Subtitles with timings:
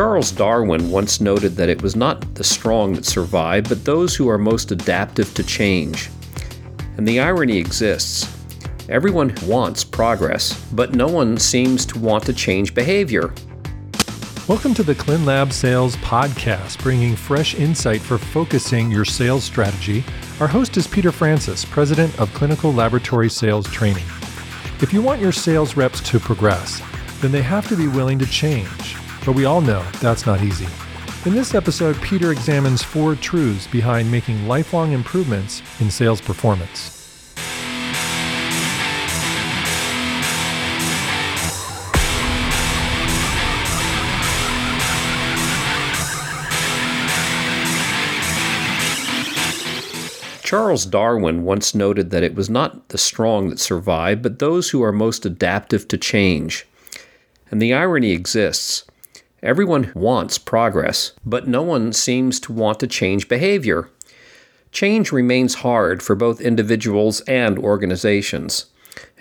[0.00, 4.30] Charles Darwin once noted that it was not the strong that survive, but those who
[4.30, 6.08] are most adaptive to change.
[6.96, 8.34] And the irony exists.
[8.88, 13.34] Everyone wants progress, but no one seems to want to change behavior.
[14.48, 20.02] Welcome to the ClinLab Sales Podcast, bringing fresh insight for focusing your sales strategy.
[20.40, 24.06] Our host is Peter Francis, President of Clinical Laboratory Sales Training.
[24.80, 26.80] If you want your sales reps to progress,
[27.20, 28.96] then they have to be willing to change.
[29.24, 30.68] But we all know that's not easy.
[31.26, 36.96] In this episode, Peter examines four truths behind making lifelong improvements in sales performance.
[50.42, 54.82] Charles Darwin once noted that it was not the strong that survive, but those who
[54.82, 56.66] are most adaptive to change.
[57.52, 58.84] And the irony exists.
[59.42, 63.88] Everyone wants progress, but no one seems to want to change behavior.
[64.70, 68.66] Change remains hard for both individuals and organizations.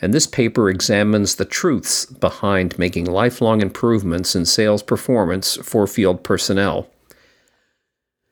[0.02, 6.23] And this paper examines the truths behind making lifelong improvements in sales performance for field
[6.23, 6.89] personnel.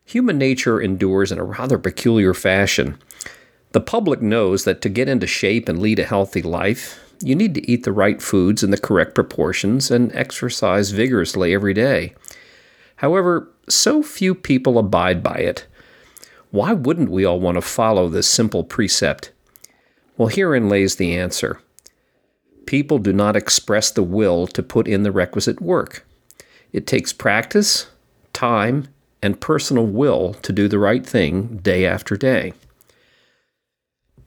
[0.06, 2.98] Human nature endures in a rather peculiar fashion.
[3.72, 7.56] The public knows that to get into shape and lead a healthy life, you need
[7.56, 12.14] to eat the right foods in the correct proportions and exercise vigorously every day.
[12.98, 15.66] However, so few people abide by it.
[16.52, 19.32] Why wouldn't we all want to follow this simple precept?
[20.16, 21.60] Well, herein lays the answer.
[22.66, 26.06] People do not express the will to put in the requisite work.
[26.74, 27.88] It takes practice,
[28.34, 28.88] time,
[29.22, 32.54] and personal will to do the right thing day after day.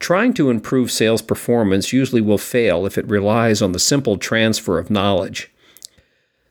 [0.01, 4.79] Trying to improve sales performance usually will fail if it relies on the simple transfer
[4.79, 5.51] of knowledge.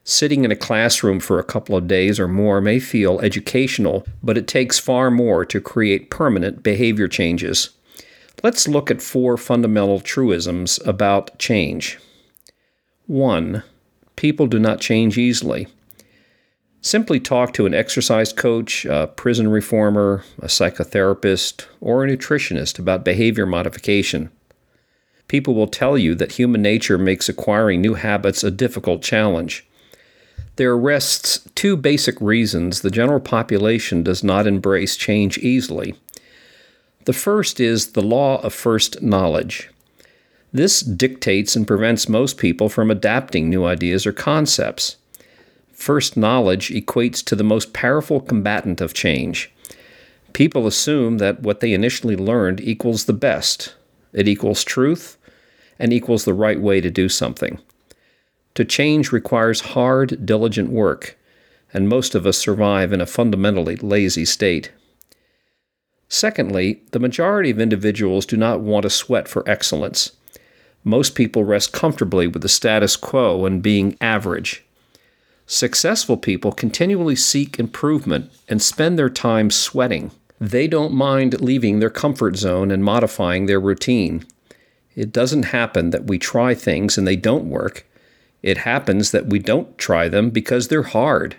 [0.05, 4.37] Sitting in a classroom for a couple of days or more may feel educational, but
[4.37, 7.71] it takes far more to create permanent behavior changes.
[8.41, 11.99] Let's look at four fundamental truisms about change.
[13.07, 13.63] 1.
[14.15, 15.67] People do not change easily.
[16.83, 23.05] Simply talk to an exercise coach, a prison reformer, a psychotherapist, or a nutritionist about
[23.05, 24.31] behavior modification.
[25.27, 29.65] People will tell you that human nature makes acquiring new habits a difficult challenge.
[30.55, 35.93] There rests two basic reasons the general population does not embrace change easily.
[37.05, 39.69] The first is the law of first knowledge.
[40.51, 44.97] This dictates and prevents most people from adapting new ideas or concepts.
[45.81, 49.51] First knowledge equates to the most powerful combatant of change.
[50.31, 53.73] People assume that what they initially learned equals the best,
[54.13, 55.17] it equals truth,
[55.79, 57.59] and equals the right way to do something.
[58.53, 61.17] To change requires hard, diligent work,
[61.73, 64.71] and most of us survive in a fundamentally lazy state.
[66.07, 70.11] Secondly, the majority of individuals do not want to sweat for excellence.
[70.83, 74.63] Most people rest comfortably with the status quo and being average.
[75.51, 80.11] Successful people continually seek improvement and spend their time sweating.
[80.39, 84.25] They don't mind leaving their comfort zone and modifying their routine.
[84.95, 87.85] It doesn't happen that we try things and they don't work.
[88.41, 91.35] It happens that we don't try them because they're hard.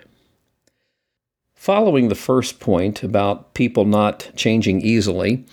[1.55, 5.43] Following the first point about people not changing easily,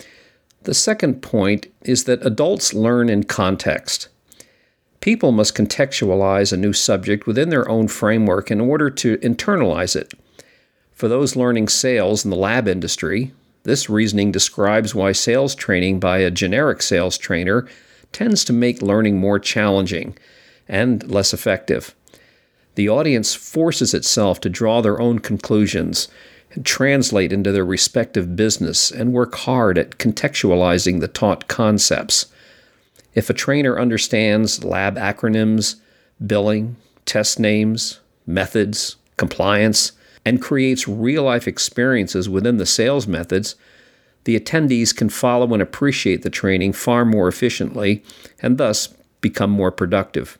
[0.65, 4.09] the second point is that adults learn in context.
[5.01, 10.13] People must contextualize a new subject within their own framework in order to internalize it.
[10.93, 16.19] For those learning sales in the lab industry, this reasoning describes why sales training by
[16.19, 17.67] a generic sales trainer
[18.13, 20.17] tends to make learning more challenging
[20.69, 21.95] and less effective.
[22.75, 26.09] The audience forces itself to draw their own conclusions
[26.53, 32.27] and translate into their respective business and work hard at contextualizing the taught concepts.
[33.15, 35.77] If a trainer understands lab acronyms,
[36.25, 36.77] billing,
[37.07, 39.93] test names, methods, compliance,
[40.25, 43.57] and creates real life experiences within the sales methods,
[44.25, 48.03] the attendees can follow and appreciate the training far more efficiently
[48.41, 50.39] and thus become more productive.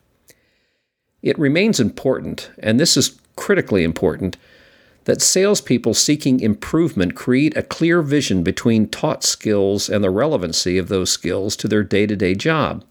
[1.21, 4.37] It remains important, and this is critically important,
[5.05, 10.87] that salespeople seeking improvement create a clear vision between taught skills and the relevancy of
[10.87, 12.83] those skills to their day to day job.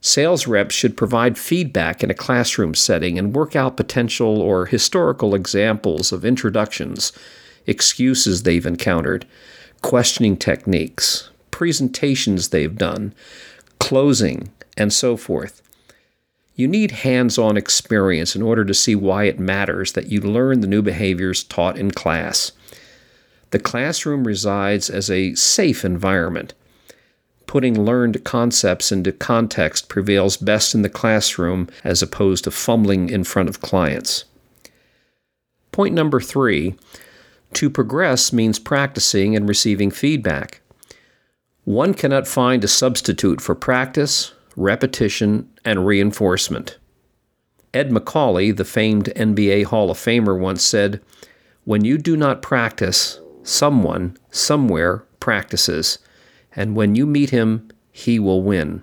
[0.00, 5.34] Sales reps should provide feedback in a classroom setting and work out potential or historical
[5.34, 7.12] examples of introductions,
[7.66, 9.26] excuses they've encountered,
[9.82, 13.12] questioning techniques, presentations they've done,
[13.78, 15.60] closing, and so forth.
[16.60, 20.60] You need hands on experience in order to see why it matters that you learn
[20.60, 22.52] the new behaviors taught in class.
[23.48, 26.52] The classroom resides as a safe environment.
[27.46, 33.24] Putting learned concepts into context prevails best in the classroom as opposed to fumbling in
[33.24, 34.26] front of clients.
[35.72, 36.74] Point number three
[37.54, 40.60] to progress means practicing and receiving feedback.
[41.64, 46.78] One cannot find a substitute for practice, repetition, and reinforcement.
[47.72, 51.00] Ed Macauley, the famed NBA Hall of Famer, once said,
[51.64, 55.98] When you do not practice, someone, somewhere, practices,
[56.54, 58.82] and when you meet him, he will win.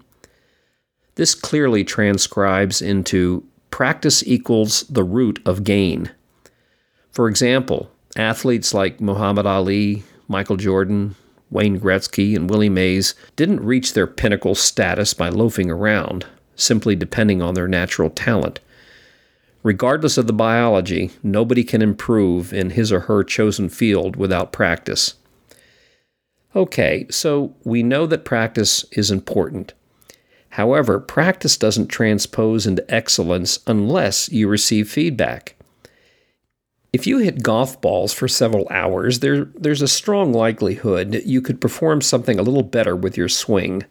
[1.16, 6.12] This clearly transcribes into practice equals the root of gain.
[7.12, 11.16] For example, athletes like Muhammad Ali, Michael Jordan,
[11.50, 17.42] Wayne Gretzky, and Willie Mays didn't reach their pinnacle status by loafing around, simply depending
[17.42, 18.60] on their natural talent.
[19.64, 25.16] Regardless of the biology, nobody can improve in his or her chosen field without practice.
[26.56, 29.74] Okay, so we know that practice is important.
[30.52, 35.56] However, practice doesn't transpose into excellence unless you receive feedback.
[36.94, 41.60] If you hit golf balls for several hours, there, there's a strong likelihood you could
[41.60, 43.84] perform something a little better with your swing,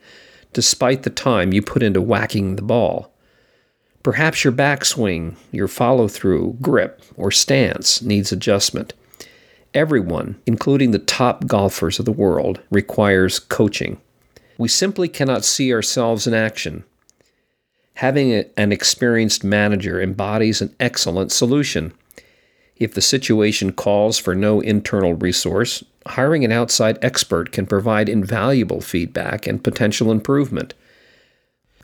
[0.53, 3.13] despite the time you put into whacking the ball.
[4.03, 8.95] Perhaps your backswing, your follow through, grip, or stance needs adjustment.
[9.75, 14.01] Everyone, including the top golfers of the world, requires coaching.
[14.57, 16.85] We simply cannot see ourselves in action.
[17.95, 21.93] Having a, an experienced manager embodies an excellent solution.
[22.79, 28.81] If the situation calls for no internal resource, hiring an outside expert can provide invaluable
[28.81, 30.75] feedback and potential improvement.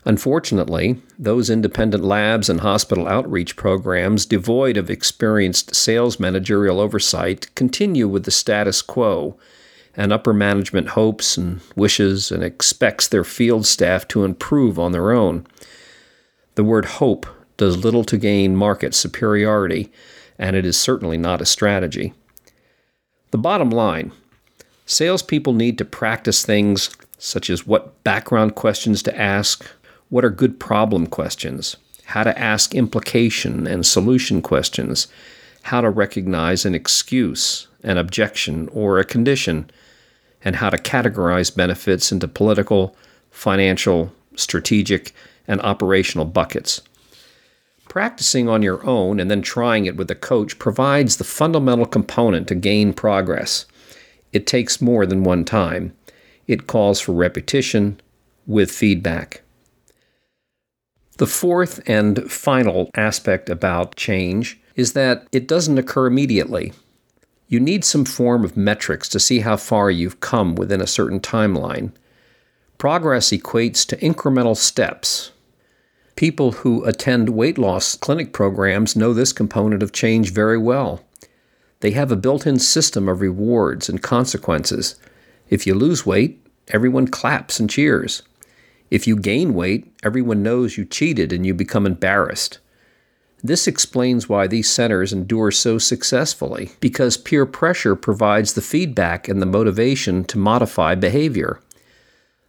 [0.05, 8.07] Unfortunately, those independent labs and hospital outreach programs devoid of experienced sales managerial oversight continue
[8.07, 9.37] with the status quo,
[9.95, 15.11] and upper management hopes and wishes and expects their field staff to improve on their
[15.11, 15.45] own.
[16.55, 17.25] The word hope
[17.57, 19.91] does little to gain market superiority
[20.37, 22.13] and it is certainly not a strategy.
[23.31, 24.11] The bottom line
[24.85, 29.65] salespeople need to practice things such as what background questions to ask,
[30.09, 35.07] what are good problem questions, how to ask implication and solution questions,
[35.63, 39.69] how to recognize an excuse, an objection, or a condition,
[40.43, 42.95] and how to categorize benefits into political,
[43.31, 45.13] financial, strategic,
[45.47, 46.81] and operational buckets.
[47.93, 52.47] Practicing on your own and then trying it with a coach provides the fundamental component
[52.47, 53.67] to gain progress.
[54.31, 55.95] It takes more than one time.
[56.47, 58.01] It calls for repetition
[58.47, 59.43] with feedback.
[61.19, 66.73] The fourth and final aspect about change is that it doesn't occur immediately.
[67.47, 71.19] You need some form of metrics to see how far you've come within a certain
[71.19, 71.91] timeline.
[72.79, 75.31] Progress equates to incremental steps,
[76.15, 81.01] People who attend weight loss clinic programs know this component of change very well.
[81.79, 84.95] They have a built in system of rewards and consequences.
[85.49, 86.39] If you lose weight,
[86.69, 88.21] everyone claps and cheers.
[88.91, 92.59] If you gain weight, everyone knows you cheated and you become embarrassed.
[93.43, 99.41] This explains why these centers endure so successfully, because peer pressure provides the feedback and
[99.41, 101.59] the motivation to modify behavior.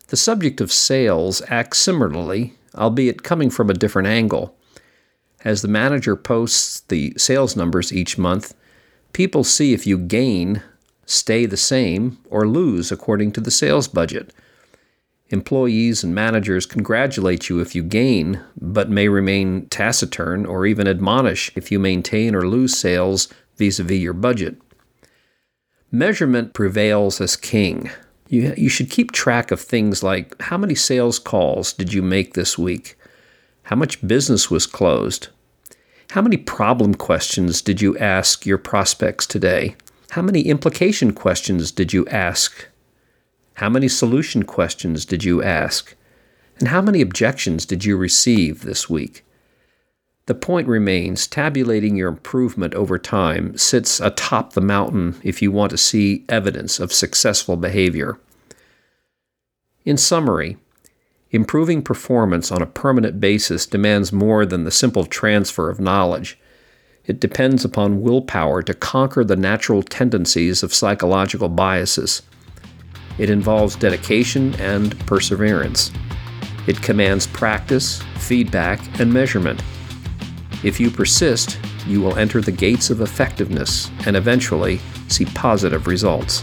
[0.09, 4.57] The subject of sales acts similarly albeit coming from a different angle.
[5.45, 8.54] As the manager posts the sales numbers each month,
[9.12, 10.62] people see if you gain,
[11.04, 14.33] stay the same, or lose according to the sales budget.
[15.28, 21.50] Employees and managers congratulate you if you gain, but may remain taciturn or even admonish
[21.57, 24.57] if you maintain or lose sales vis a vis your budget.
[25.90, 27.90] Measurement prevails as king.
[28.28, 32.35] You, you should keep track of things like how many sales calls did you make
[32.35, 32.97] this week?
[33.64, 35.28] How much business was closed?
[36.11, 39.75] How many problem questions did you ask your prospects today?
[40.11, 42.69] How many implication questions did you ask?
[43.54, 45.95] How many solution questions did you ask?
[46.59, 49.25] And how many objections did you receive this week?
[50.26, 55.71] The point remains tabulating your improvement over time sits atop the mountain if you want
[55.71, 58.19] to see evidence of successful behavior.
[59.85, 60.57] In summary,
[61.31, 66.38] improving performance on a permanent basis demands more than the simple transfer of knowledge.
[67.04, 72.23] It depends upon willpower to conquer the natural tendencies of psychological biases.
[73.19, 75.93] It involves dedication and perseverance.
[76.66, 79.62] It commands practice, feedback, and measurement.
[80.64, 86.42] If you persist, you will enter the gates of effectiveness and eventually see positive results.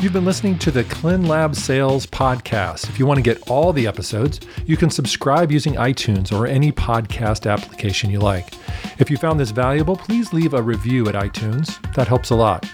[0.00, 2.88] You've been listening to the ClinLab Sales Podcast.
[2.88, 6.70] If you want to get all the episodes, you can subscribe using iTunes or any
[6.70, 8.54] podcast application you like.
[9.00, 11.82] If you found this valuable, please leave a review at iTunes.
[11.94, 12.64] That helps a lot.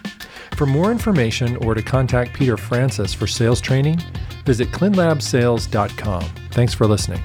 [0.56, 4.02] For more information or to contact Peter Francis for sales training,
[4.44, 6.22] visit clinlabsales.com.
[6.50, 7.22] Thanks for listening.